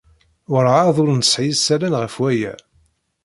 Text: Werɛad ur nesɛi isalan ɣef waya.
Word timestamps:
Werɛad 0.51 0.97
ur 1.03 1.09
nesɛi 1.13 1.49
isalan 1.53 1.93
ɣef 2.01 2.15
waya. 2.21 2.53